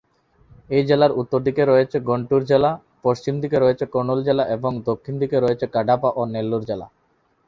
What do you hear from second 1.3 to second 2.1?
দিকে রয়েছে